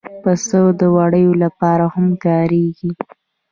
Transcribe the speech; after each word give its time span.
پسه 0.21 0.61
د 0.79 0.81
وړیو 0.95 1.31
لپاره 1.43 1.85
هم 1.93 2.07
کارېږي. 2.25 2.91